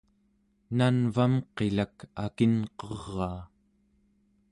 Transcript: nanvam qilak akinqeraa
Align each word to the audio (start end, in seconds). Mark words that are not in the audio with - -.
nanvam 0.77 1.33
qilak 1.57 1.97
akinqeraa 2.23 3.39